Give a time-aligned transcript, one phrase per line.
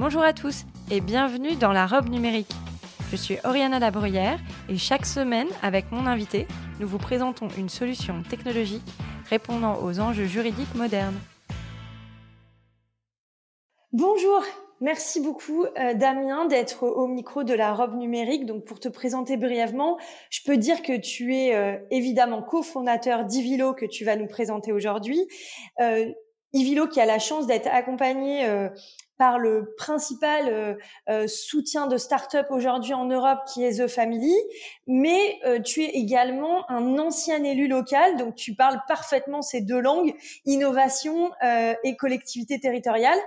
[0.00, 2.50] Bonjour à tous et bienvenue dans la robe numérique.
[3.10, 4.38] Je suis Oriana Labruyère
[4.70, 6.46] et chaque semaine, avec mon invité,
[6.80, 8.86] nous vous présentons une solution technologique
[9.28, 11.18] répondant aux enjeux juridiques modernes.
[13.92, 14.42] Bonjour,
[14.80, 18.46] merci beaucoup euh, Damien d'être au micro de la robe numérique.
[18.46, 19.98] Donc pour te présenter brièvement,
[20.30, 24.72] je peux dire que tu es euh, évidemment cofondateur d'Ivilo que tu vas nous présenter
[24.72, 25.28] aujourd'hui.
[25.78, 26.10] Euh,
[26.54, 28.48] Ivilo qui a la chance d'être accompagné
[29.20, 30.74] par le principal euh,
[31.10, 34.34] euh, soutien de start-up aujourd'hui en Europe qui est The Family,
[34.86, 39.78] mais euh, tu es également un ancien élu local, donc tu parles parfaitement ces deux
[39.78, 40.14] langues,
[40.46, 41.32] innovation
[41.84, 43.18] et collectivité territoriale.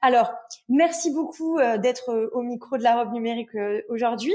[0.00, 0.32] Alors,
[0.68, 3.50] merci beaucoup d'être au micro de la robe numérique
[3.88, 4.34] aujourd'hui.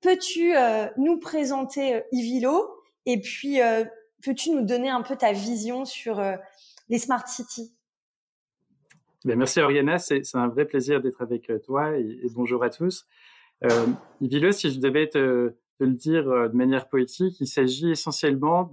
[0.00, 0.54] Peux-tu
[0.96, 2.70] nous présenter Ivilo
[3.04, 3.58] et puis
[4.22, 6.22] peux-tu nous donner un peu ta vision sur
[6.88, 7.77] les smart cities?
[9.24, 13.06] Ben, merci Oriana, c'est un vrai plaisir d'être avec euh, toi et, bonjour à tous.
[13.64, 13.86] Euh,
[14.20, 18.70] Ivilo, si je devais te, te le dire euh, de manière poétique, il s'agit essentiellement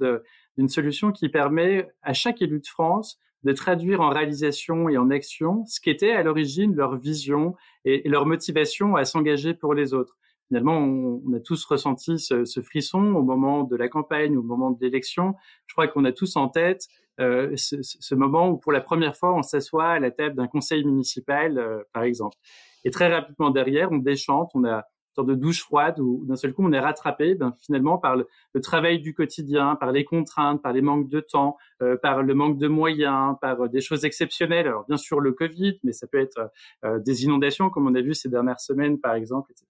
[0.58, 5.10] d'une solution qui permet à chaque élu de France de traduire en réalisation et en
[5.10, 10.18] action ce qu'était à l'origine leur vision et, leur motivation à s'engager pour les autres.
[10.48, 14.72] Finalement, on, a tous ressenti ce, ce, frisson au moment de la campagne, au moment
[14.72, 15.34] de l'élection.
[15.66, 16.88] Je crois qu'on a tous en tête
[17.22, 20.48] euh, ce, ce, moment où pour la première fois on s'assoit à la table d'un
[20.48, 22.38] conseil municipal, euh, par exemple.
[22.84, 26.36] Et très rapidement derrière, on déchante, on a une sorte de douche froide où d'un
[26.36, 28.28] seul coup on est rattrapé ben, finalement par le,
[28.62, 32.58] travail du quotidien, par les contraintes, par les manques de temps, euh, par le manque
[32.58, 34.68] de moyens, par des choses exceptionnelles.
[34.68, 36.52] Alors bien sûr le Covid, mais ça peut être
[37.06, 39.66] des inondations comme on a vu ces dernières semaines par exemple, etc.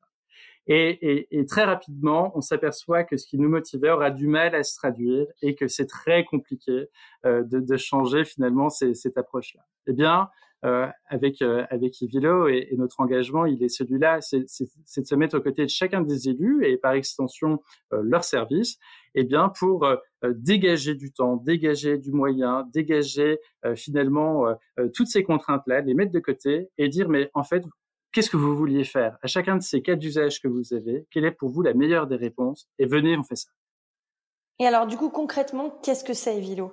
[0.68, 4.56] Et, et, et, très rapidement, on s'aperçoit que ce qui nous motivait aura du mal
[4.56, 6.88] à se traduire et que c'est très compliqué
[7.26, 9.62] euh, de, de, changer finalement ces, cette approche-là.
[9.88, 10.30] Eh bien,
[10.66, 15.16] euh, avec euh, avec Ivilo et, et, notre engagement, il est celui-là, c'est de se
[15.16, 17.62] mettre aux côtés de chacun des élus et par extension
[17.94, 18.80] euh, leur service,
[19.14, 23.38] eh bien pour euh, dégager du temps, dégager du moyen, dégager
[23.76, 24.46] finalement
[24.96, 27.64] toutes ces contraintes-là, les mettre de côté et dire mais en fait
[28.16, 29.18] Qu'est-ce que vous vouliez faire?
[29.24, 32.08] À chacun de ces cas d'usage que vous avez, quelle est pour vous la meilleure
[32.08, 32.70] des réponses?
[32.80, 33.50] Et venez, on fait ça.
[34.58, 36.72] Et alors, du coup, concrètement, qu'est-ce que c'est Evilo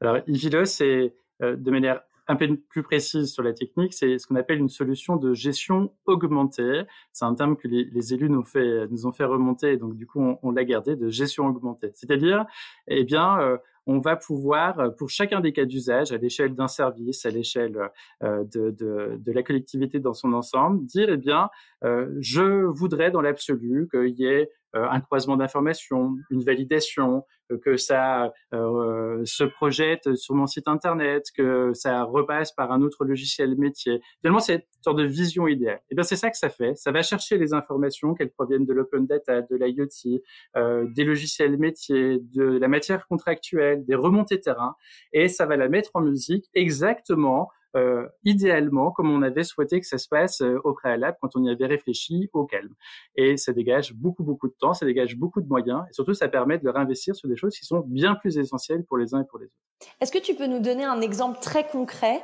[0.00, 4.28] Alors, Evilo, c'est euh, de manière un peu plus précise sur la technique, c'est ce
[4.28, 6.82] qu'on appelle une solution de gestion augmentée.
[7.12, 10.06] C'est un terme que les, les, élus nous, fait, nous ont fait remonter, donc du
[10.06, 11.90] coup on, on l'a gardé de gestion augmentée.
[11.94, 12.46] C'est-à-dire,
[12.86, 13.56] eh bien, euh,
[13.88, 17.76] on va pouvoir, euh, pour chacun des cas d'usage, à l'échelle d'un service, à l'échelle
[18.22, 21.48] euh, de, de, de, la collectivité dans son ensemble, dire, eh bien,
[21.84, 27.58] euh, je voudrais dans l'absolu qu'il y ait euh, un croisement d'informations, une validation, euh,
[27.58, 33.04] que ça euh, se projette sur mon site internet, que ça repasse par un autre
[33.04, 34.00] logiciel métier.
[34.20, 35.76] Finalement, c'est une sorte de vision idéale.
[35.76, 36.74] Et eh bien, c'est ça que ça fait.
[36.76, 40.20] Ça va chercher les informations, qu'elles proviennent de l'open data, de l'IoT,
[40.56, 44.74] euh, des logiciels métiers, de la matière contractuelle, des remontées terrain,
[45.12, 49.86] et ça va la mettre en musique exactement euh, idéalement comme on avait souhaité que
[49.86, 52.74] ça se passe euh, au préalable quand on y avait réfléchi au calme.
[53.14, 56.28] Et ça dégage beaucoup, beaucoup de temps, ça dégage beaucoup de moyens et surtout ça
[56.28, 59.26] permet de réinvestir sur des choses qui sont bien plus essentielles pour les uns et
[59.26, 59.90] pour les autres.
[60.00, 62.22] Est-ce que tu peux nous donner un exemple très concret,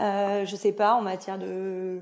[0.00, 2.00] euh, je sais pas, en matière de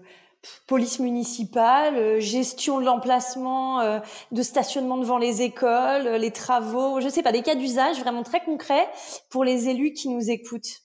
[0.69, 4.01] police municipale, euh, gestion de l'emplacement,
[4.31, 8.45] de stationnement devant les écoles, les travaux, je sais pas, des cas d'usage vraiment très
[8.45, 8.89] concrets
[9.31, 10.84] pour les élus qui nous écoutent?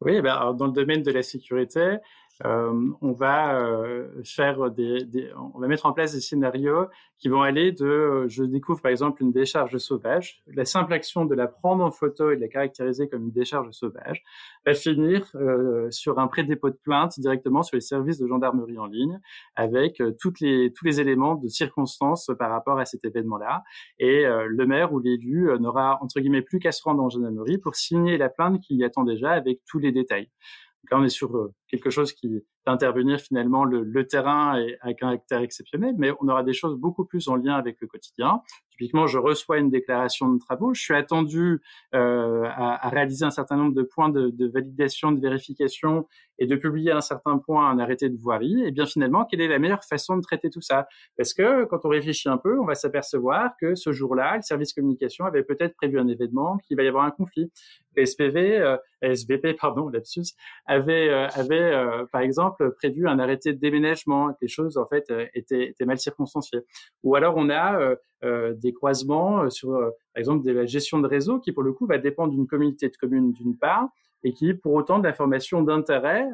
[0.00, 1.96] Oui, ben, dans le domaine de la sécurité,
[2.44, 6.86] euh, on va euh, faire des, des, on va mettre en place des scénarios
[7.18, 11.24] qui vont aller de, euh, je découvre par exemple une décharge sauvage, la simple action
[11.24, 14.22] de la prendre en photo et de la caractériser comme une décharge sauvage,
[14.66, 18.86] va finir euh, sur un pré-dépôt de plainte directement sur les services de gendarmerie en
[18.86, 19.18] ligne,
[19.54, 23.64] avec euh, toutes les, tous les éléments de circonstance par rapport à cet événement-là.
[23.98, 27.76] Et le maire ou l'élu n'aura entre guillemets plus qu'à se rendre en gendarmerie pour
[27.76, 30.28] signer la plainte qui y attend déjà avec tous les détails.
[30.90, 35.16] Là, on est sur euh, quelque chose qui d'intervenir finalement le, le terrain avec un
[35.16, 38.42] caractère exceptionnel, mais on aura des choses beaucoup plus en lien avec le quotidien.
[38.76, 41.62] Typiquement, je reçois une déclaration de travaux, je suis attendu
[41.94, 46.06] euh, à, à, réaliser un certain nombre de points de, de, validation, de vérification
[46.38, 48.62] et de publier à un certain point un arrêté de voirie.
[48.66, 50.88] Et bien finalement, quelle est la meilleure façon de traiter tout ça?
[51.16, 54.74] Parce que quand on réfléchit un peu, on va s'apercevoir que ce jour-là, le service
[54.74, 57.50] communication avait peut-être prévu un événement, qu'il va y avoir un conflit.
[57.96, 60.34] SPV, euh, SVP, pardon, lapsus,
[60.66, 64.86] avait, euh, avait euh, par exemple prévu un arrêté de déménagement, que les choses en
[64.86, 66.60] fait étaient, étaient mal circonstanciées.
[67.02, 71.52] Ou alors on a des croisements sur, par exemple, de la gestion de réseau qui
[71.52, 73.88] pour le coup va dépendre d'une communauté de communes d'une part
[74.24, 76.26] et qui pour autant de l'information d'intérêt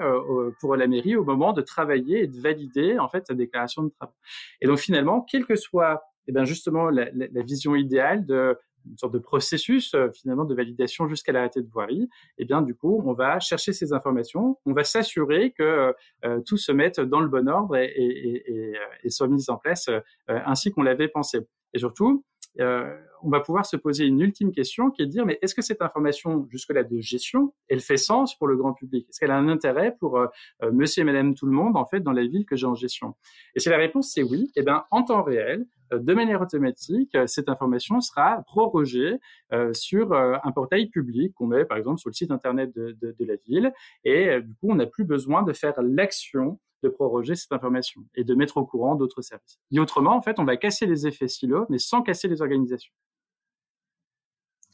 [0.60, 3.90] pour la mairie au moment de travailler et de valider en fait sa déclaration de
[3.90, 4.14] travaux.
[4.60, 7.06] Et donc finalement, quelle que soit eh bien justement la,
[7.42, 8.56] vision idéale de
[8.88, 12.08] une sorte de processus euh, finalement de validation jusqu'à l'arrêté de voirie, et
[12.38, 15.94] eh bien du coup, on va chercher ces informations, on va s'assurer que
[16.24, 18.72] euh, tout se mette dans le bon ordre et, et, et,
[19.04, 21.40] et soit mis en place euh, ainsi qu'on l'avait pensé.
[21.74, 22.24] Et surtout,
[22.60, 25.54] euh, on va pouvoir se poser une ultime question qui est de dire mais est-ce
[25.54, 29.06] que cette information jusque-là de gestion, elle fait sens pour le grand public?
[29.08, 30.26] Est-ce qu'elle a un intérêt pour euh,
[30.72, 33.14] monsieur et madame tout le monde en fait dans la ville que j'ai en gestion?
[33.54, 35.66] Et si la réponse c'est oui, eh bien en temps réel,
[35.98, 39.18] de manière automatique, cette information sera prorogée
[39.52, 42.96] euh, sur euh, un portail public qu'on met par exemple sur le site internet de,
[43.00, 43.72] de, de la ville.
[44.04, 48.02] Et euh, du coup, on n'a plus besoin de faire l'action de proroger cette information
[48.14, 49.58] et de mettre au courant d'autres services.
[49.70, 52.92] Et autrement, en fait, on va casser les effets silos, mais sans casser les organisations.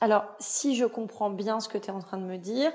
[0.01, 2.71] Alors, si je comprends bien ce que tu es en train de me dire,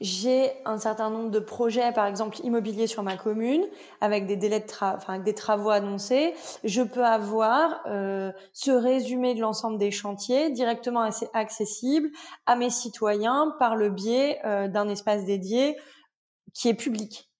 [0.00, 3.66] j'ai un certain nombre de projets, par exemple immobiliers sur ma commune,
[4.02, 6.34] avec des délais de travaux annoncés.
[6.64, 12.10] Je peux avoir euh, ce résumé de l'ensemble des chantiers directement assez accessible
[12.44, 15.78] à mes citoyens par le biais euh, d'un espace dédié
[16.52, 17.30] qui est public.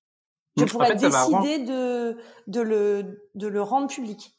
[0.57, 2.17] Je pourrais décider de,
[2.47, 4.33] de, le, de le rendre public.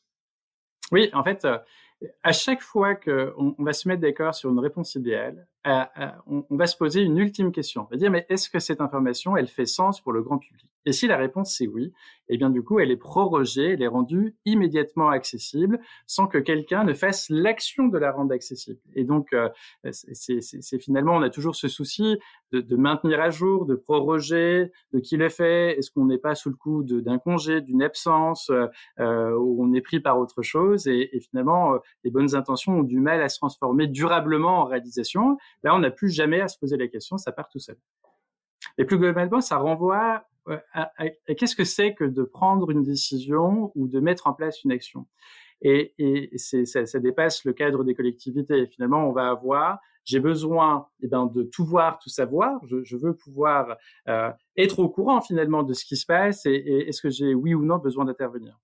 [0.92, 1.58] Oui, en fait, euh,
[2.24, 6.08] à chaque fois qu'on on va se mettre d'accord sur une réponse idéale, euh, euh,
[6.28, 7.84] on, on, va se poser une ultime question.
[7.84, 10.72] On va dire, mais est-ce que cette information, elle fait sens pour le grand public?
[10.88, 11.92] Et si la réponse c'est oui,
[12.30, 16.86] eh bien du coup, elle est prorogée, elle est rendue immédiatement accessible, sans que quelqu'un
[16.86, 18.80] ne fasse l'action de la rendre accessible.
[18.96, 19.50] Et donc, euh,
[19.92, 22.18] c'est finalement, on a toujours ce souci
[22.54, 26.36] de, de, maintenir à jour, de proroger, de qui le fait, est-ce qu'on n'est pas
[26.36, 28.50] sous le coup d'un congé, d'une absence,
[29.00, 32.84] euh, où on est pris par autre chose, et, finalement, euh, les bonnes intentions ont
[32.84, 35.38] du mal à se transformer durablement en réalisation.
[35.64, 37.76] Là, on n'a plus jamais à se poser la question, ça part tout seul.
[38.78, 40.24] Et plus globalement, ça renvoie
[41.38, 45.08] qu'est-ce que c'est que de prendre une décision ou de mettre en place une action?
[45.62, 48.68] Et, et ça, ça, dépasse le cadre des collectivités.
[48.68, 52.60] Finalement, on va avoir, j'ai besoin eh ben, de tout voir, tout savoir.
[52.68, 53.76] Je, je veux pouvoir
[54.08, 57.34] euh, être au courant finalement de ce qui se passe et, et est-ce que j'ai
[57.34, 58.60] oui ou non besoin d'intervenir?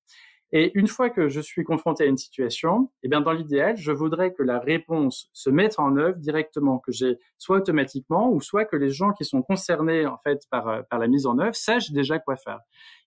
[0.55, 3.91] Et une fois que je suis confronté à une situation, eh bien, dans l'idéal, je
[3.91, 8.63] voudrais que la réponse se mette en œuvre directement, que j'ai soit automatiquement ou soit
[8.65, 11.55] que les gens qui sont concernés, en fait, par, euh, par la mise en œuvre
[11.55, 12.59] sachent déjà quoi faire.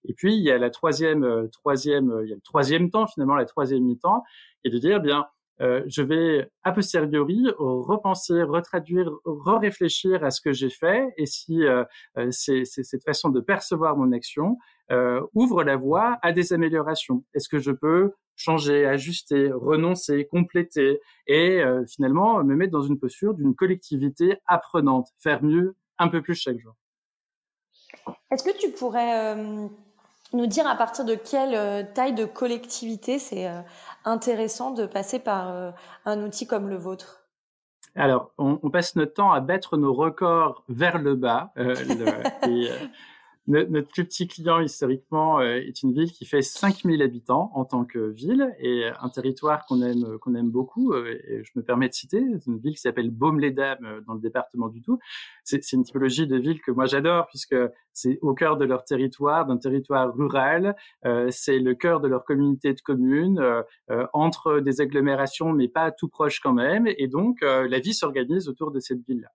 [0.05, 2.91] Et puis, il y a la troisième, euh, troisième, euh, il y a le troisième
[2.91, 4.25] temps, finalement, la troisième mi-temps,
[4.65, 5.25] est de dire, eh bien,
[5.61, 11.65] euh, je vais a posteriori repenser, retraduire, re-réfléchir à ce que j'ai fait et si
[11.65, 11.85] euh,
[12.31, 14.59] c'est cette façon de percevoir mon action
[14.91, 17.25] euh, ouvre la voie à des améliorations.
[17.35, 22.99] Est-ce que je peux changer, ajuster, renoncer, compléter et euh, finalement me mettre dans une
[22.99, 26.75] posture d'une collectivité apprenante, faire mieux un peu plus chaque jour?
[28.31, 29.69] Est-ce que tu pourrais euh,
[30.33, 33.61] nous dire à partir de quelle euh, taille de collectivité c'est euh,
[34.07, 37.27] intéressant de passer par un outil comme le vôtre?
[37.95, 41.53] Alors, on, on, passe notre temps à battre nos records vers le bas.
[41.57, 42.71] Le, et,
[43.49, 47.85] notre plus petit client historiquement euh, est une ville qui fait 5000 habitants en tant
[47.85, 50.93] que ville et un territoire qu'on aime qu'on aime beaucoup.
[50.93, 54.21] Euh, et je me permets de citer, une ville qui s'appelle Baume-les-Dames euh, dans le
[54.21, 54.99] département du Doubs.
[55.45, 57.57] C'est une typologie de ville que moi j'adore puisque
[57.97, 60.77] c'est au cœur de leur territoire, d'un territoire rural.
[61.07, 65.91] Euh, c'est le cœur de leur communauté de communes, euh, entre des agglomérations, mais pas
[65.91, 66.87] tout proche quand même.
[66.99, 69.29] Et donc, euh, la vie s'organise autour de cette ville-là.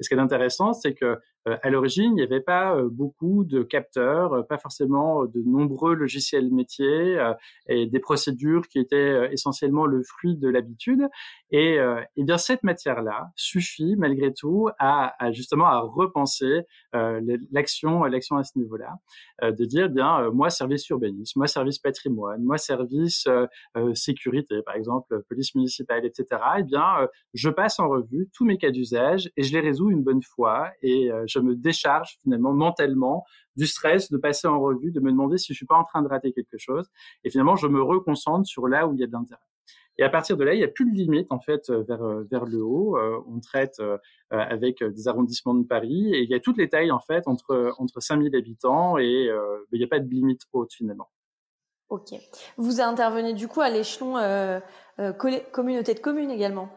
[0.00, 3.62] Et ce qui est intéressant, c'est que à l'origine, il n'y avait pas beaucoup de
[3.62, 7.18] capteurs, pas forcément de nombreux logiciels métiers
[7.68, 11.06] et des procédures qui étaient essentiellement le fruit de l'habitude.
[11.50, 11.78] Et,
[12.16, 16.62] et bien cette matière-là suffit malgré tout à, à justement à repenser
[17.52, 18.98] l'action, l'action à ce niveau-là,
[19.42, 23.28] de dire bien moi service urbanisme, moi service patrimoine, moi service
[23.94, 26.40] sécurité, par exemple police municipale, etc.
[26.58, 30.02] Eh bien je passe en revue tous mes cas d'usage et je les résous une
[30.02, 33.24] bonne fois et je je me décharge finalement mentalement
[33.56, 36.02] du stress, de passer en revue, de me demander si je suis pas en train
[36.02, 36.88] de rater quelque chose.
[37.24, 39.40] Et finalement, je me reconcentre sur là où il y a de l'intérêt.
[39.98, 42.02] Et à partir de là, il n'y a plus de limite en fait euh, vers
[42.02, 42.98] euh, vers le haut.
[42.98, 43.80] Euh, on traite
[44.30, 47.72] avec des arrondissements de Paris et il y a toutes les tailles en fait entre
[47.78, 49.30] entre 5000 habitants et
[49.72, 51.08] il n'y a pas de limite haute finalement.
[51.88, 52.14] Ok.
[52.56, 54.14] Vous intervenez du coup à l'échelon
[55.52, 56.68] communauté de communes également?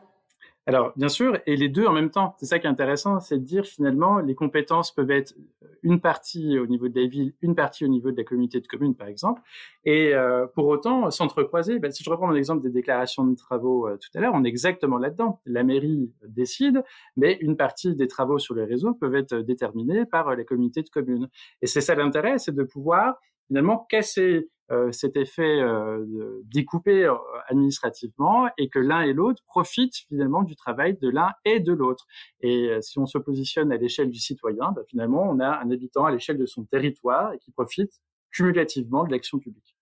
[0.66, 2.36] Alors, bien sûr, et les deux en même temps.
[2.38, 5.34] C'est ça qui est intéressant, c'est de dire finalement, les compétences peuvent être
[5.82, 8.68] une partie au niveau de la ville, une partie au niveau de la communauté de
[8.68, 9.42] communes, par exemple.
[9.86, 13.88] Et euh, pour autant, s'entrecroiser, ben, si je reprends mon exemple des déclarations de travaux
[13.88, 15.42] euh, tout à l'heure, on est exactement là-dedans.
[15.46, 16.84] La mairie décide,
[17.16, 20.90] mais une partie des travaux sur les réseaux peuvent être déterminés par la communauté de
[20.90, 21.30] communes.
[21.62, 24.50] Et c'est ça l'intérêt, c'est de pouvoir finalement casser euh,
[24.92, 27.16] cet effet euh, découpé euh,
[27.48, 32.06] administrativement et que l'un et l'autre profitent finalement du travail de l'un et de l'autre.
[32.42, 36.06] Et si on se positionne à l'échelle du citoyen, bah, finalement, on a un habitant
[36.06, 37.92] à l'échelle de son territoire et qui profite
[38.32, 39.79] cumulativement de l'action publique.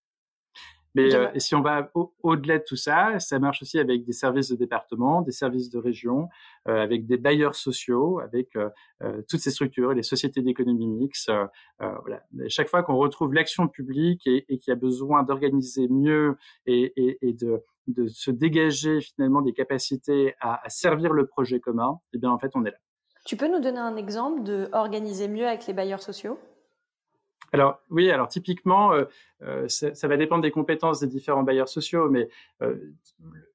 [0.96, 1.91] Mais euh, si on va
[2.24, 5.77] au-delà de tout ça, ça marche aussi avec des services de département, des services de
[5.77, 6.29] région,
[6.67, 8.70] euh, avec des bailleurs sociaux, avec euh,
[9.29, 11.32] toutes ces structures, les sociétés d'économie mixte.
[11.79, 12.24] voilà.
[12.48, 16.94] chaque fois qu'on retrouve l'action publique et, et qu'il y a besoin d'organiser mieux et,
[16.96, 22.00] et, et de, de, se dégager finalement des capacités à, à, servir le projet commun,
[22.13, 22.77] eh bien en fait on est là.
[23.25, 26.39] Tu peux nous donner un exemple de organiser mieux avec les bailleurs sociaux?
[27.54, 29.06] Alors oui, alors typiquement, euh,
[29.44, 32.27] euh, ça, va dépendre des compétences des différents bailleurs sociaux, mais
[32.62, 32.75] euh,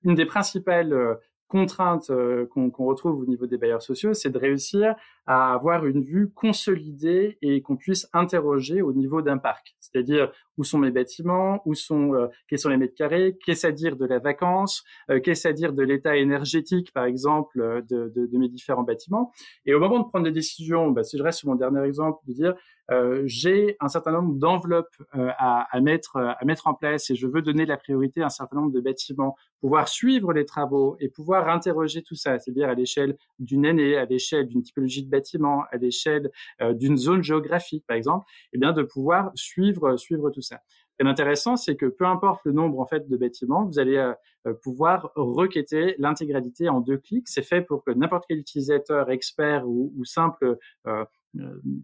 [0.04, 1.18] une des principales
[1.52, 4.94] contrainte euh, qu'on retrouve au niveau des bailleurs sociaux, c'est de réussir
[5.26, 9.76] à avoir une vue consolidée et qu'on puisse interroger au niveau d'un parc.
[9.92, 13.72] C'est-à-dire où sont mes bâtiments, où sont, euh, quels sont les mètres carrés, qu'est-ce à
[13.72, 18.26] dire de la vacance, euh, qu'est-ce à dire de l'état énergétique, par exemple, de, de,
[18.26, 19.32] de, mes différents bâtiments.
[19.66, 22.18] Et au moment de prendre des décisions, bah, si je reste sur mon dernier exemple,
[22.26, 22.54] de dire
[22.90, 27.26] euh, j'ai un certain nombre d'enveloppes à, à, mettre à mettre en place et je
[27.26, 31.08] veux donner la priorité à un certain nombre de bâtiments, pouvoir suivre les travaux et
[31.08, 35.62] pouvoir interroger tout ça, c'est-à-dire à, l'échelle d'une année, à l'échelle d'une typologie de bâtiment,
[35.70, 36.30] à l'échelle
[36.61, 40.60] euh, d'une zone géographique, par exemple, et eh bien de pouvoir suivre suivre tout ça.
[40.98, 44.12] Et l'intéressant, c'est que peu importe le nombre en fait de bâtiments, vous allez euh,
[44.46, 47.28] euh, pouvoir requêter l'intégralité en deux clics.
[47.28, 50.58] C'est fait pour que n'importe quel utilisateur, expert ou, simple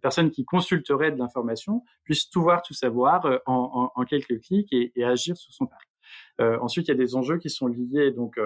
[0.03, 5.37] personne qui consulterait de l'information puisse tout voir, tout savoir en, quelques clics et, agir
[5.37, 5.88] sur son parc.
[6.41, 8.39] Euh, ensuite, il y a des enjeux qui sont liés donc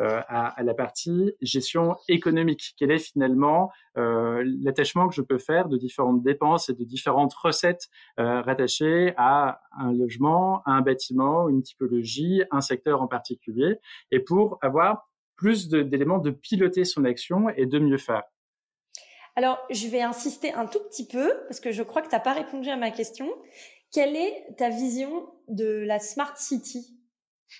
[0.00, 2.74] euh, à, à, la partie gestion économique.
[2.78, 7.34] Quel est finalement euh, l'attachement que je peux faire de différentes dépenses et de différentes
[7.34, 7.88] recettes
[8.20, 13.80] euh, rattachées à un logement, à un bâtiment, une typologie, un secteur en particulier,
[14.12, 18.22] et pour avoir plus d'éléments de, de piloter son action et de mieux faire?
[19.34, 22.20] Alors, je vais insister un tout petit peu parce que je crois que tu n'as
[22.20, 23.28] pas répondu à ma question.
[23.92, 26.98] Quelle est ta vision de la Smart City?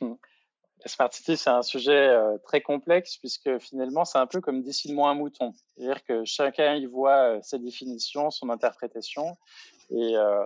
[0.01, 4.63] La Smart City, c'est un sujet euh, très complexe puisque finalement, c'est un peu comme
[4.63, 5.53] décide-moi un mouton.
[5.77, 9.37] C'est-à-dire que chacun y voit euh, sa définition, son interprétation.
[9.91, 10.45] Et euh,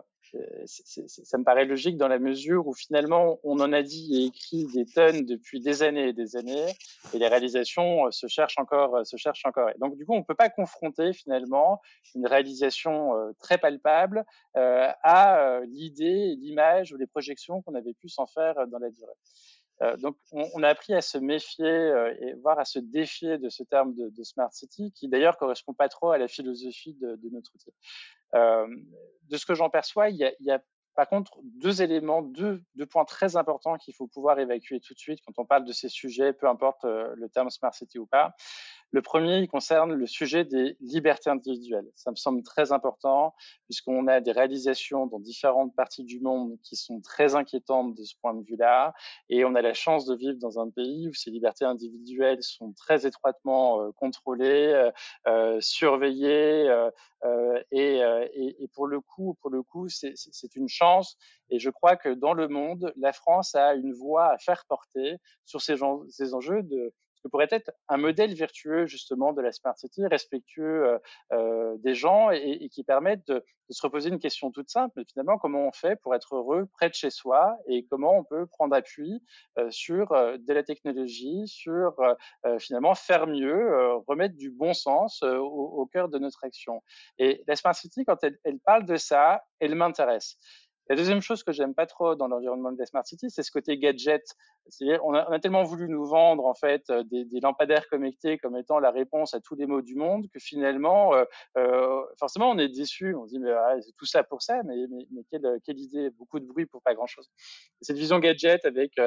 [0.64, 4.66] ça me paraît logique dans la mesure où finalement, on en a dit et écrit
[4.74, 6.66] des tonnes depuis des années et des années,
[7.12, 9.70] et les réalisations se cherchent encore, se cherchent encore.
[9.70, 11.80] Et donc, du coup, on ne peut pas confronter finalement
[12.14, 14.24] une réalisation très palpable
[14.54, 19.12] à l'idée, l'image ou les projections qu'on avait pu s'en faire dans la durée.
[19.82, 23.48] Euh, donc, on, a appris à se méfier euh, et voire à se défier de
[23.48, 27.50] ce terme de, smart city, qui d'ailleurs correspond pas trop à la philosophie de, notre
[27.54, 27.72] outil.
[28.34, 28.66] Euh,
[29.28, 30.62] de ce que j'en perçois, il y a,
[30.94, 35.20] par contre, deux éléments, deux points très importants qu'il faut pouvoir évacuer tout de suite
[35.26, 38.34] quand on parle de ces sujets, peu importe le terme smart city ou pas.
[38.94, 41.90] Le premier, il concerne le sujet des libertés individuelles.
[41.94, 43.34] Ça me semble très important
[43.64, 48.14] puisqu'on a des réalisations dans différentes parties du monde qui sont très inquiétantes de ce
[48.20, 48.92] point de vue-là.
[49.30, 52.74] Et on a la chance de vivre dans un pays où ces libertés individuelles sont
[52.74, 54.90] très étroitement euh, contrôlées, euh,
[55.26, 56.68] euh surveillées.
[56.68, 58.00] Euh, et,
[58.34, 61.16] et, et, pour le coup, pour le coup, c'est une chance.
[61.48, 65.16] Et je crois que dans le monde, la France a une voix à faire porter
[65.44, 69.52] sur ces, gens, ces enjeux de que pourrait être un modèle vertueux justement de la
[69.52, 70.98] smart city, respectueux euh,
[71.32, 75.02] euh des gens et, et qui permette de, de, se reposer une question toute simple.
[75.10, 78.46] Finalement, comment on fait pour être heureux près de chez soi et comment on peut
[78.46, 79.22] prendre appui
[79.58, 85.22] euh, sur euh, de la technologie, sur euh, finalement faire mieux, remettre du bon sens
[85.22, 86.82] au, au, cœur de notre action.
[87.18, 90.38] Et la smart city, quand elle, elle parle de ça, elle m'intéresse.
[90.88, 93.52] La deuxième chose que j'aime pas trop dans l'environnement de la Smart City, c'est ce
[93.52, 94.24] côté gadget.
[95.02, 98.78] On a, tellement voulu nous vendre en fait euh, des, des, lampadaires connectés comme étant
[98.78, 101.24] la réponse à tous les maux du monde que finalement, euh,
[101.56, 103.14] euh, forcément, on est déçu.
[103.14, 104.76] On se dit mais ah, c'est tout ça pour ça, mais,
[105.30, 107.28] quelle, idée, beaucoup de bruit pour pas grand-chose.
[107.80, 109.00] Cette vision gadget avec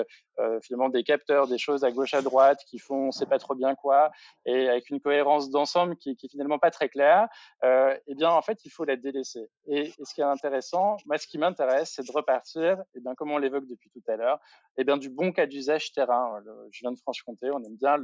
[0.61, 3.55] finalement des capteurs, des choses à gauche à droite qui font on sait pas trop
[3.55, 4.11] bien quoi,
[4.45, 7.27] et avec une cohérence d'ensemble qui, qui est finalement pas très claire.
[7.63, 9.49] eh bien, en fait, il faut la délaisser.
[9.67, 13.31] Et ce qui est intéressant, moi, ce qui m'intéresse c'est de repartir, et bien comme
[13.31, 14.39] on l'évoque depuis tout à l'heure,
[14.77, 16.41] et bien du bon cas d'usage terrain.
[16.71, 17.97] je viens de Franche-Comté, on aime bien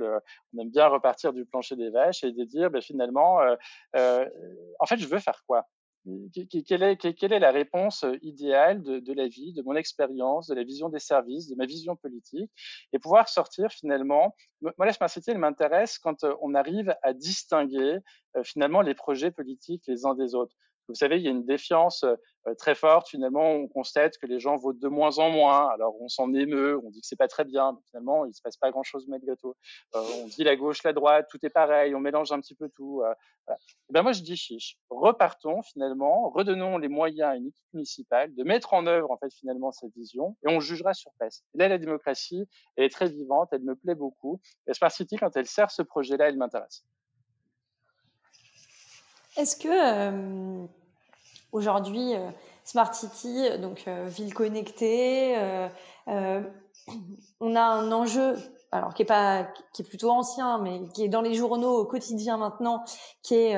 [0.53, 3.55] on aime bien repartir du plancher des vaches et de dire ben, finalement, euh,
[3.95, 4.27] euh,
[4.79, 5.67] en fait, je veux faire quoi?
[6.65, 10.97] Quelle est, la réponse idéale de, la vie, de mon expérience, de la vision des
[10.97, 12.51] services, de ma vision politique,
[12.91, 14.35] et pouvoir sortir finalement.
[14.61, 17.99] Moi, Smart City, elle m'intéresse quand on arrive à distinguer
[18.43, 20.55] finalement les projets politiques les uns des autres.
[20.91, 23.10] Vous savez, il y a une défiance euh, très forte.
[23.10, 25.69] Finalement, on constate que les gens votent de moins en moins.
[25.69, 27.77] Alors, on s'en émeut, on dit que c'est pas très bien.
[27.89, 29.53] Finalement, il se passe pas grand-chose malgré tout.
[29.95, 31.95] Euh, on dit la gauche, la droite, tout est pareil.
[31.95, 33.01] On mélange un petit peu tout.
[33.03, 33.13] Euh.
[33.89, 34.77] Et ben moi, je dis chiche.
[34.89, 39.33] Repartons finalement, redonnons les moyens à une équipe municipale de mettre en œuvre en fait
[39.33, 41.43] finalement cette vision, et on jugera sur place.
[41.53, 44.39] là, la démocratie, elle est très vivante, elle me plaît beaucoup.
[44.67, 46.86] Et Smart City, quand elle sert ce projet-là, elle m'intéresse.
[49.38, 50.67] Est-ce que
[51.51, 52.29] Aujourd'hui, euh,
[52.63, 55.67] Smart City, donc euh, ville connectée, euh,
[57.41, 58.36] on a un enjeu
[58.72, 61.86] alors qui est pas qui est plutôt ancien mais qui est dans les journaux au
[61.86, 62.86] quotidien maintenant
[63.22, 63.53] qui est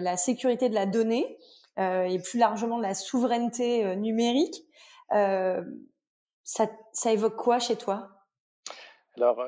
[0.00, 1.36] la sécurité de la donnée
[1.76, 4.64] et plus largement de la souveraineté numérique.
[5.10, 8.08] Ça, ça évoque quoi chez toi?
[9.18, 9.42] Alors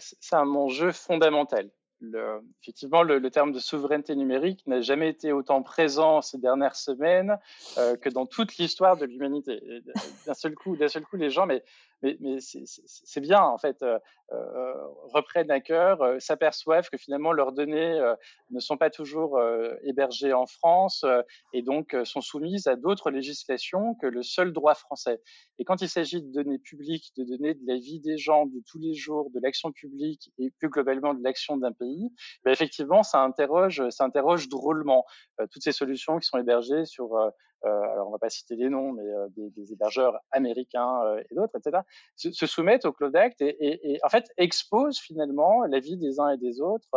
[0.00, 5.32] c'est un enjeu fondamental le, effectivement, le, le, terme de souveraineté numérique n'a jamais été
[5.32, 7.38] autant présent ces dernières semaines
[7.76, 9.82] euh, que dans toute l'histoire de l'humanité.
[10.26, 11.62] D'un seul coup, d'un seul coup, les gens, mais
[12.02, 13.98] mais, mais c'est bien en fait euh,
[14.32, 18.14] euh, reprennent à cœur, euh, s'aperçoivent que finalement leurs données euh,
[18.50, 21.04] ne sont pas toujours euh, hébergées en France
[21.52, 25.20] et donc sont soumises à d'autres législations que le seul droit français.
[25.58, 28.60] Et quand il s'agit de données publiques, de données de la vie des gens de
[28.66, 32.10] tous les jours, de l'action publique et plus globalement de l'action d'un pays,
[32.44, 35.04] ben effectivement ça interroge, ça interroge drôlement
[35.50, 37.30] toutes ces solutions qui sont hébergées sur euh,
[37.64, 41.34] alors on va pas citer les noms, mais euh, des, des, hébergeurs américains euh, et
[41.34, 41.82] d'autres, etc.,
[42.16, 45.96] se, se, soumettent au Cloud Act et, et, et, en fait exposent finalement la vie
[45.96, 46.88] des uns et des autres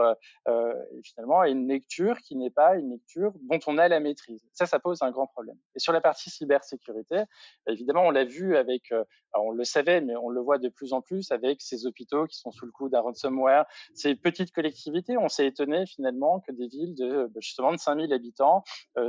[0.47, 4.43] et finalement à une lecture qui n'est pas une lecture dont on a la maîtrise.
[4.53, 5.57] Ça, ça pose un grand problème.
[5.75, 7.23] Et sur la partie cybersécurité,
[7.67, 10.93] évidemment, on l'a vu avec, alors on le savait, mais on le voit de plus
[10.93, 15.17] en plus avec ces hôpitaux qui sont sous le coup d'un ransomware, ces petites collectivités.
[15.17, 18.63] On s'est étonné finalement que des villes de bah, justement de 5000 habitants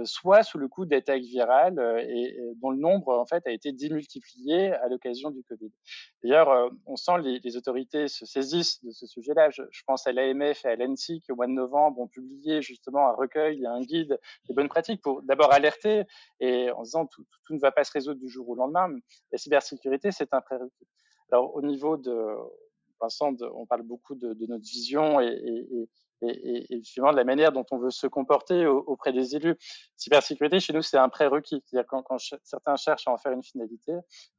[0.05, 3.72] soient sous le coup d'attaques virales euh, et, dont le nombre en fait a été
[3.72, 5.70] démultiplié à l'occasion du Covid.
[6.22, 9.50] D'ailleurs, euh, on sent les, les, autorités se saisissent de ce sujet-là.
[9.50, 13.09] Je, pense à l'AMF et à l'ANSI qui au mois de novembre ont publié justement
[13.09, 16.05] un recueil, un guide des bonnes pratiques pour d'abord alerter
[16.40, 18.88] et en disant tout, tout, ne va pas se résoudre du jour au lendemain.
[19.33, 20.87] La cybersécurité, c'est un prérequis.
[21.31, 22.37] Alors au niveau de,
[23.55, 25.88] on parle beaucoup de, notre vision et, et,
[26.22, 29.56] et, et, de la manière dont on veut se comporter auprès des élus.
[29.96, 31.62] Cybersécurité, chez nous, c'est un prérequis.
[31.66, 33.92] C'est-à-dire quand, quand certains cherchent à en faire une finalité,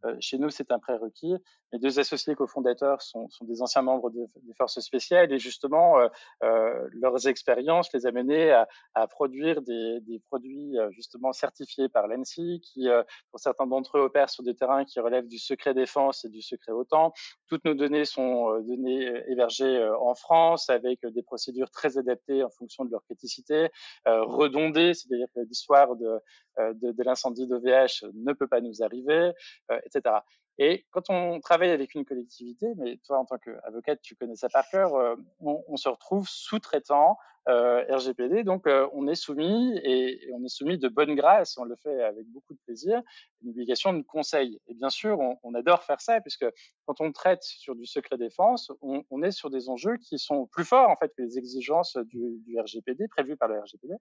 [0.05, 1.35] euh, chez nous, c'est un prérequis.
[1.71, 5.99] Mes deux associés cofondateurs sont, sont des anciens membres de, des forces spéciales et justement,
[5.99, 6.07] euh,
[6.43, 11.89] euh, leurs expériences les a menés à, à produire des, des, produits euh, justement certifiés
[11.89, 15.39] par l'ANSI, qui, euh, pour certains d'entre eux, opèrent sur des terrains qui relèvent du
[15.39, 17.13] secret défense et du secret OTAN.
[17.47, 22.85] Toutes nos données sont données hébergées en France avec des procédures très adaptés en fonction
[22.85, 23.69] de leur criticité,
[24.07, 26.19] euh, redondés, c'est-à-dire que l'histoire de,
[26.59, 29.33] euh, de, de l'incendie d'OVH ne peut pas nous arriver,
[29.71, 30.15] euh, etc.
[30.59, 34.49] Et quand on travaille avec une collectivité, mais toi en tant qu'avocate, tu connais ça
[34.49, 34.93] par cœur,
[35.39, 41.15] on, se retrouve sous-traitant RGPD, donc on est soumis et, on est soumis de bonne
[41.15, 43.01] grâce, on le fait avec beaucoup de plaisir,
[43.43, 44.59] une obligation de conseil.
[44.67, 46.45] Et bien sûr, on, adore faire ça puisque
[46.85, 50.65] quand on traite sur du secret défense, on, est sur des enjeux qui sont plus
[50.65, 53.93] forts en fait que les exigences du, RGPD prévues par le RGPD.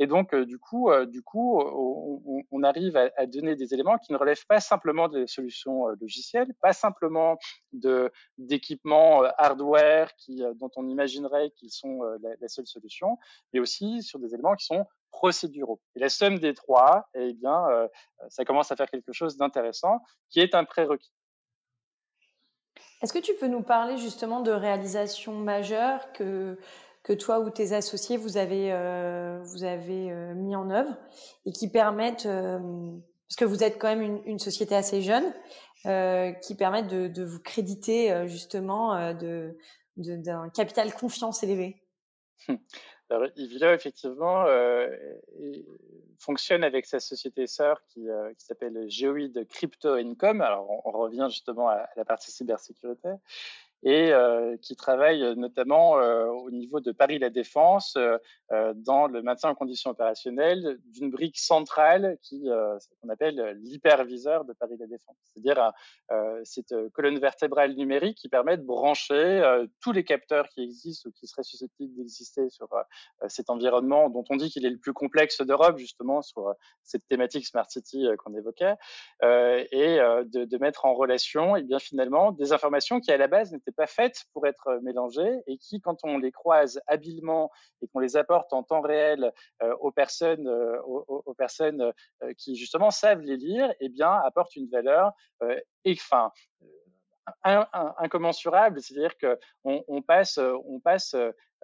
[0.00, 1.60] Et donc euh, du coup, du coup,
[2.50, 6.52] on, arrive à, donner des éléments qui ne relèvent pas simplement des solutions euh, logiciels,
[6.60, 7.38] pas simplement
[7.72, 13.18] de d'équipements euh, hardware qui, euh, dont on imaginerait qu'ils sont la, seule solution,
[13.52, 14.86] mais aussi sur des éléments qui sont
[15.18, 15.80] procéduraux.
[15.96, 17.66] Et la somme des trois, eh bien,
[18.28, 20.00] ça commence à faire quelque chose d'intéressant,
[20.30, 21.12] qui est un prérequis.
[23.02, 26.58] Est-ce que tu peux nous parler justement de réalisations majeures que
[27.04, 30.94] que toi ou tes associés vous avez euh, vous avez euh, mis en œuvre
[31.46, 32.58] et qui permettent euh,
[33.28, 35.32] parce que vous êtes quand même une, une société assez jeune,
[35.86, 39.56] euh, qui permettent de, de, vous créditer euh, justement euh, de
[39.96, 41.82] d'un capital confiance élevé?
[43.10, 44.88] Alors, Ivilo, effectivement, euh,
[46.18, 50.42] fonctionne avec sa société sœur qui, euh, qui s'appelle Geoid Crypto Income.
[50.42, 53.08] Alors, on, revient justement à, la partie cybersécurité
[53.82, 57.96] et euh, qui travaille euh, notamment euh, au niveau de Paris La Défense
[58.76, 62.48] dans le maintien en conditions opérationnelles d'une brique centrale qui
[63.00, 65.70] qu'on appelle l'hyperviseur de Paris La Défense, c'est-à-dire
[66.44, 69.42] cette colonne vertébrale numérique qui permet de brancher
[69.82, 72.68] tous les capteurs qui existent ou qui seraient susceptibles d'exister sur
[73.26, 77.46] cet environnement dont on dit qu'il est le plus complexe d'Europe justement sur cette thématique
[77.46, 78.76] Smart City qu'on évoquait
[79.22, 83.26] et de, de, mettre en relation et eh bien finalement des informations qui à la
[83.26, 87.50] base n'étaient pas faites pour être euh, mélangées et qui, quand on les croise habilement
[87.82, 91.92] et qu'on les apporte en temps réel euh, aux personnes, euh, aux, personnes
[92.36, 95.12] qui justement savent les lire, eh bien, apportent une valeur
[95.84, 96.32] et, enfin,
[97.44, 101.14] incommensurable, c'est-à-dire que on, on, passe, on passe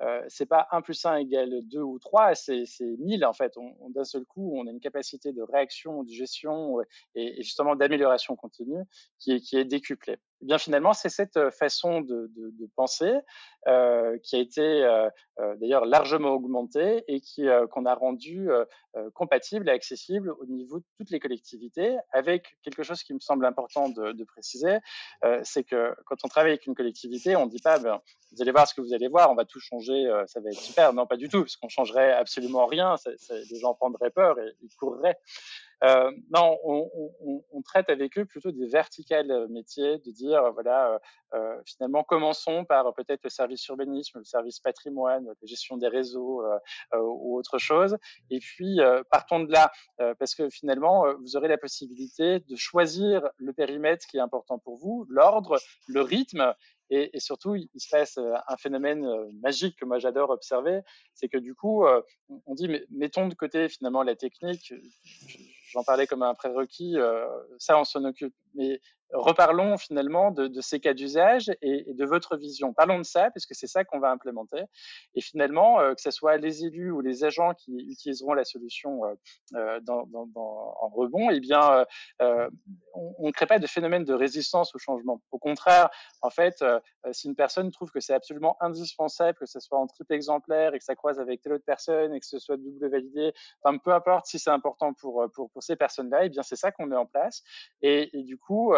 [0.02, 3.56] euh, c'est pas 1 plus 1 égale 2 ou 3, c'est 1000 en fait.
[3.56, 6.80] On, on D'un seul coup, on a une capacité de réaction, de gestion
[7.14, 8.82] et, et justement d'amélioration continue
[9.18, 10.18] qui est, qui est décuplée.
[10.44, 13.14] Et eh bien finalement, c'est cette euh, façon de, de, de penser
[13.66, 18.48] euh, qui a été euh, euh d'ailleurs largement augmentée et qui euh, qu'on a rendu
[19.14, 23.44] compatible et accessible au niveau de toutes les collectivités, avec quelque chose qui me semble
[23.44, 24.78] important de, de préciser,
[25.42, 28.68] c'est que quand on travaille avec une collectivité, on dit pas ben, vous allez voir
[28.68, 30.92] ce que vous allez voir, on va tout changer, euh, ça va être super.
[30.92, 32.96] Non, pas du tout, parce qu'on changerait absolument rien.
[33.30, 35.18] Les gens prendraient peur et ils courraient.
[35.82, 40.98] Euh, non, on, traite avec eux plutôt des verticales métiers, de dire euh, voilà, euh,
[41.34, 46.42] euh, finalement commençons par peut-être le service urbanisme, le service patrimoine, la gestion des réseaux
[46.42, 46.58] euh,
[46.98, 47.96] ou autre chose,
[48.30, 49.72] et puis partons de là
[50.18, 54.76] parce que finalement vous aurez la possibilité de choisir le périmètre qui est important pour
[54.76, 56.54] vous, l'ordre, le rythme
[56.90, 59.06] et, surtout, il se passe un phénomène
[59.40, 60.80] magique que moi j'adore observer,
[61.14, 61.84] c'est que du coup,
[62.46, 64.72] on dit, mais mettons de côté finalement la technique
[65.74, 67.26] j'en parlais comme un prérequis, euh,
[67.58, 68.34] ça on s'en occupe.
[68.54, 68.80] Mais
[69.12, 72.72] reparlons finalement de, ces cas d'usage et, de votre vision.
[72.72, 74.62] Parlons de ça, puisque c'est ça qu'on va implémenter.
[75.14, 79.04] Et finalement, euh, que ce soit les élus ou les agents qui utiliseront la solution
[79.04, 79.14] euh,
[79.54, 81.84] euh en rebond, eh bien,
[82.20, 85.20] on ne crée pas de phénomène de résistance au changement.
[85.30, 85.90] Au contraire,
[86.22, 86.64] en fait,
[87.12, 90.78] si une personne trouve que c'est absolument indispensable que ce soit en triple exemplaire et
[90.78, 93.32] que ça croise avec telle autre personne et que ce soit double validé,
[93.84, 96.86] peu importe si c'est important pour, pour, pour ces personnes-là, eh bien, c'est ça qu'on
[96.86, 97.42] met en place.
[97.82, 98.74] Et, du coup,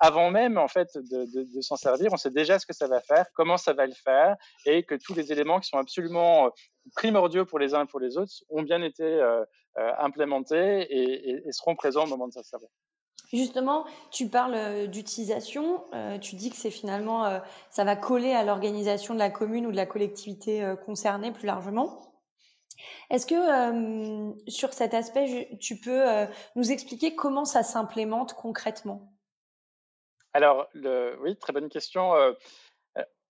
[0.00, 3.26] avant même en fait de, s'en servir, on sait déjà ce que ça va faire,
[3.34, 6.50] comment ça va le faire, et que tous les éléments qui sont absolument euh,
[6.94, 9.44] primordiaux pour les uns et pour les autres ont bien été euh,
[9.78, 12.68] euh, implémentés et, seront présents au moment de s'en servir.
[13.32, 18.44] Justement, tu parles d'utilisation, euh, tu dis que c'est finalement, euh, ça va coller à
[18.44, 22.06] l'organisation de la commune ou de la collectivité euh, concernée plus largement.
[23.10, 29.15] Est-ce que euh, sur cet aspect, tu peux euh, nous expliquer comment ça s'implémente concrètement?
[30.36, 30.68] Alors,
[31.22, 32.14] oui, très bonne question.
[32.14, 32.32] Euh,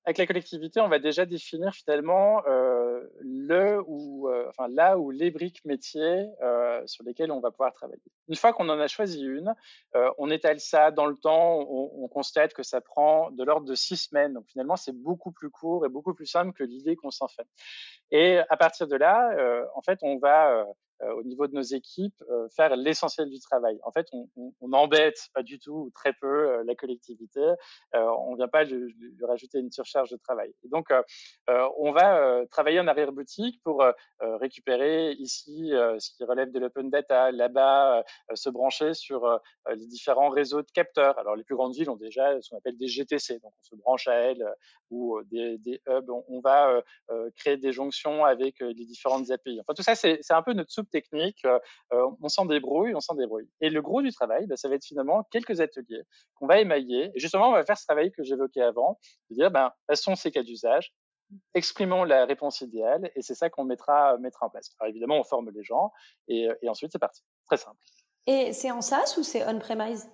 [0.05, 5.12] avec la collectivité, on va déjà définir finalement euh, le ou euh, enfin là où
[5.12, 8.03] les briques métiers euh, sur lesquelles on va pouvoir travailler.
[8.29, 9.55] Une fois qu'on en a choisi une,
[9.95, 11.61] euh, on étale ça dans le temps.
[11.61, 14.33] On, on constate que ça prend de l'ordre de six semaines.
[14.35, 17.47] Donc finalement, c'est beaucoup plus court et beaucoup plus simple que l'idée qu'on s'en fait.
[18.11, 20.64] Et à partir de là, euh, en fait, on va euh,
[21.03, 23.79] au niveau de nos équipes, euh, faire l'essentiel du travail.
[23.83, 27.41] En fait, on, on, embête pas du tout ou très peu euh, la collectivité.
[27.95, 30.53] on vient pas lui, rajouter une surcharge de travail.
[30.65, 30.89] Et donc,
[31.49, 33.85] on va travailler en arrière-boutique pour
[34.21, 38.05] récupérer ici ce qui relève de l'open data, là-bas
[38.35, 39.41] se brancher sur
[39.75, 41.19] les différents réseaux de capteurs.
[41.19, 43.77] Alors, les plus grandes villes ont déjà ce qu'on appelle des GTC, donc on se
[43.77, 44.45] branche à elles
[44.91, 46.11] ou des, hubs.
[46.11, 46.83] On, on va
[47.37, 49.61] créer des jonctions avec les différentes API.
[49.61, 51.59] Enfin, tout ça, c'est un peu notre soupe technique, euh,
[51.92, 53.49] euh, on s'en débrouille, on s'en débrouille.
[53.61, 56.03] Et le gros du travail, bah, ça va être finalement quelques ateliers
[56.35, 57.11] qu'on va émailler.
[57.14, 58.99] Et justement, on va faire ce travail que j'évoquais avant,
[59.31, 60.92] de dire, ben, sont ces cas d'usage,
[61.55, 64.70] exprimons la réponse idéale, et c'est ça qu'on mettra, mettra en place.
[64.79, 65.92] Alors évidemment, on forme les gens,
[66.29, 67.22] et, et ensuite c'est parti.
[67.46, 67.79] Très simple.
[68.27, 70.09] Et c'est en SaaS ou c'est on-premise?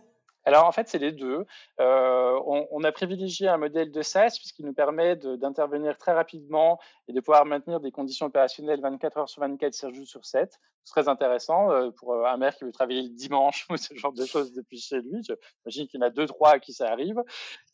[0.45, 1.47] Alors en fait, c'est les deux.
[1.81, 6.81] Euh, on, on, a privilégié un modèle de SaaS puisqu'il nous permet d'intervenir très rapidement
[7.09, 10.59] et de pouvoir maintenir des conditions opérationnelles 24 heures sur 24, 7 jours sur 7.
[10.85, 13.95] C'est très intéressant euh, pour euh, un maire qui veut travailler le dimanche ou ce
[13.95, 15.23] genre de choses depuis chez lui.
[15.23, 17.23] J'imagine qu'il y en a deux, trois à qui ça arrive.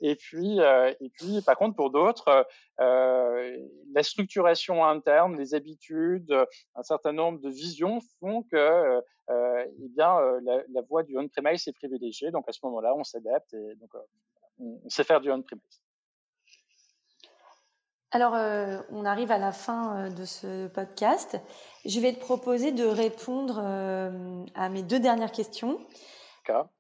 [0.00, 2.46] Et puis, euh, et puis par contre, pour d'autres,
[2.81, 6.33] euh, la structuration interne, les habitudes,
[6.74, 12.31] un certain nombre de visions font que eh bien, la, voie du on-premise est privilégiée.
[12.31, 13.91] Donc, à ce moment-là, on s'adapte et donc,
[14.59, 15.83] on, sait faire du on-premise.
[18.11, 18.33] Alors,
[18.91, 21.38] on arrive à la fin de ce podcast.
[21.85, 23.59] Je vais te proposer de répondre
[24.55, 25.79] à mes deux dernières questions.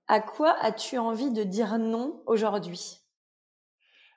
[0.06, 2.98] À quoi as-tu envie de dire non aujourd'hui?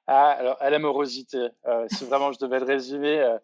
[0.07, 1.49] Ah, alors, à l'amorosité.
[1.89, 3.37] si vraiment je devais le résumer,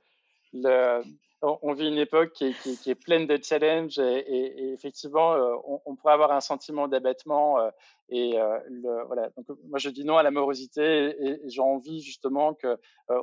[0.53, 1.03] le,
[1.41, 6.31] on, vit une époque qui est, pleine de challenges et, effectivement, euh, on, pourrait avoir
[6.31, 7.59] un sentiment d'abattement.
[7.59, 7.69] Euh,
[8.09, 8.59] et euh,
[9.05, 9.29] voilà.
[9.35, 12.77] Donc, moi, je dis non à la morosité et, j'ai envie justement que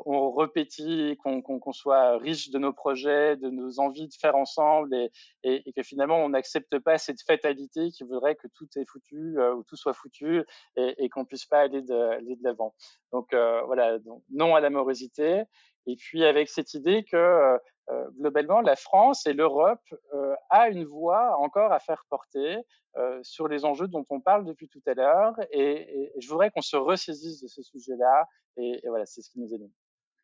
[0.07, 4.95] on repétit, qu'on soit riche de nos projets, de nos envies de faire ensemble
[5.43, 9.65] et, que finalement, on n'accepte pas cette fatalité qui voudrait que tout est foutu ou
[9.65, 10.45] tout soit foutu
[10.77, 12.75] et, qu'on puisse pas aller de l'avant.
[13.13, 13.35] Donc
[13.67, 13.99] voilà.
[13.99, 15.43] Donc, non à la morosité.
[15.87, 17.59] Et puis avec cette idée que
[17.91, 19.83] euh, globalement, la France et l'Europe
[20.15, 22.57] euh, a une voix encore à faire porter
[22.97, 25.35] euh, sur les enjeux dont on parle depuis tout à l'heure.
[25.51, 28.27] Et, je voudrais qu'on se ressaisisse de ce sujet-là.
[28.57, 29.73] Et, voilà, c'est ce qui nous anime.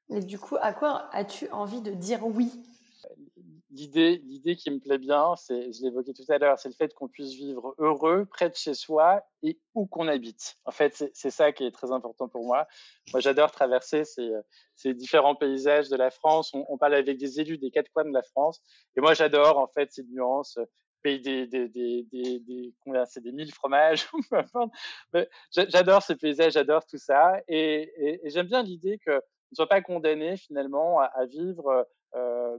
[0.08, 2.50] Et du coup, à quoi as-tu envie de dire oui?
[3.70, 6.92] L'idée, l'idée qui me plaît bien, c'est, je l'évoquais tout à l'heure, c'est le fait
[6.94, 10.56] qu'on puisse vivre heureux près de chez soi et où qu'on habite.
[10.64, 12.66] En fait, c'est, ça qui est très important pour moi.
[13.12, 14.30] Moi, j'adore traverser ces,
[14.74, 16.52] ces différents paysages de la France.
[16.54, 18.60] On, parle avec des élus des quatre coins de la France.
[18.96, 20.58] Et moi, j'adore, en fait, ces nuances
[21.02, 22.74] pays des, des, des, des, des
[23.06, 24.06] c'est des mille fromages.
[25.50, 27.40] j'adore ces paysages, j'adore tout ça.
[27.48, 31.82] Et, et, j'aime bien l'idée que ne soit pas condamné finalement à vivre euh,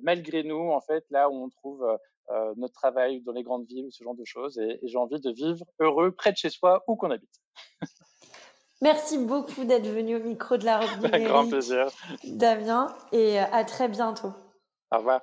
[0.01, 1.97] malgré nous, en fait, là où on trouve euh,
[2.31, 4.57] euh, notre travail dans les grandes villes ou ce genre de choses.
[4.59, 7.41] Et, j'ai envie de vivre heureux près de chez soi, où qu'on habite.
[8.81, 11.87] Merci beaucoup d'être venu au micro de la Robe Avec grand plaisir.
[12.23, 14.33] Damien, et à très bientôt.
[14.91, 15.21] Au revoir.